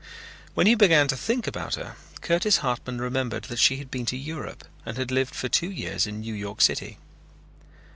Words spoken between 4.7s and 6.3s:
and had lived for two years in